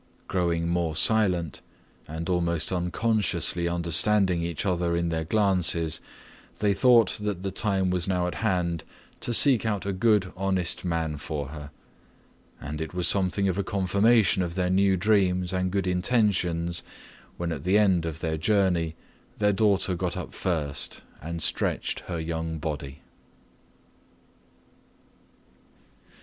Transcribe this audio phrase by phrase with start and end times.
[0.27, 1.61] Growing more silent
[2.07, 6.01] and almost unconsciously understanding each other in their glances,
[6.57, 8.83] they thought that the time was now at hand
[9.19, 11.69] to seek out a good honest man for her.
[12.59, 16.81] And it was something of a confirmation of their new dreams and good intentions
[17.37, 18.95] when at the end of their journey
[19.37, 23.01] their daughter got up first and stretched her young body.